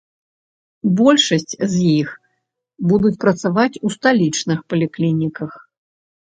[1.01, 2.09] Большасць з іх
[2.93, 5.51] будуць працаваць у сталічных паліклініках.